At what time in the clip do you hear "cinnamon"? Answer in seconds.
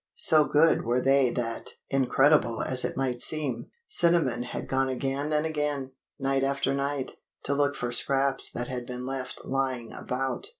3.87-4.41